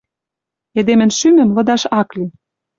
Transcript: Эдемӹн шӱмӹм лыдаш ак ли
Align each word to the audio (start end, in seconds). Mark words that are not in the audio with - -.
Эдемӹн 0.79 1.11
шӱмӹм 1.17 1.49
лыдаш 1.55 1.83
ак 1.99 2.09
ли 2.17 2.25